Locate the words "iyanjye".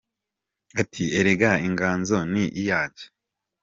2.61-3.05